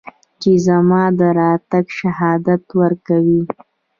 [0.41, 3.41] چې زما د راتګ شهادت ورکوي